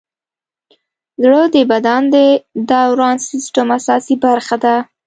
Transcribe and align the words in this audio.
زړه 1.23 1.41
د 1.55 1.55
بدن 1.71 2.01
د 2.15 2.17
دوران 2.71 3.17
سیسټم 3.29 3.67
اساسي 3.77 4.15
برخه 4.25 4.55
ده. 4.63 4.75